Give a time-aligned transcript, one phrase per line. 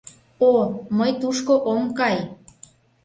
[0.51, 0.53] —О,
[0.97, 2.17] мый тушко ом кай!